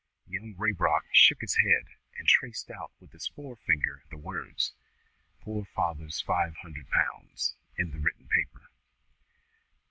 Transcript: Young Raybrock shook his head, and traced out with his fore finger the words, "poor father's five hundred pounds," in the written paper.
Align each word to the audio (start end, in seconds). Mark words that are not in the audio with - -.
Young 0.27 0.55
Raybrock 0.55 1.03
shook 1.11 1.41
his 1.41 1.57
head, 1.57 1.85
and 2.17 2.27
traced 2.27 2.71
out 2.71 2.91
with 2.99 3.11
his 3.11 3.27
fore 3.27 3.55
finger 3.55 4.01
the 4.09 4.17
words, 4.17 4.73
"poor 5.41 5.63
father's 5.63 6.19
five 6.21 6.55
hundred 6.63 6.89
pounds," 6.89 7.55
in 7.77 7.91
the 7.91 7.99
written 7.99 8.27
paper. 8.27 8.71